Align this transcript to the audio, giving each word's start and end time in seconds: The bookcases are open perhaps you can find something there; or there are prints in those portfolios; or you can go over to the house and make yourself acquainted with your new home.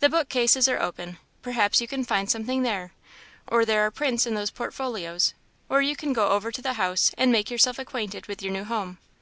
The 0.00 0.10
bookcases 0.10 0.68
are 0.68 0.78
open 0.82 1.16
perhaps 1.40 1.80
you 1.80 1.88
can 1.88 2.04
find 2.04 2.28
something 2.30 2.62
there; 2.62 2.92
or 3.46 3.64
there 3.64 3.86
are 3.86 3.90
prints 3.90 4.26
in 4.26 4.34
those 4.34 4.50
portfolios; 4.50 5.32
or 5.70 5.80
you 5.80 5.96
can 5.96 6.12
go 6.12 6.28
over 6.28 6.52
to 6.52 6.60
the 6.60 6.74
house 6.74 7.10
and 7.16 7.32
make 7.32 7.50
yourself 7.50 7.78
acquainted 7.78 8.26
with 8.26 8.42
your 8.42 8.52
new 8.52 8.64
home. 8.64 8.98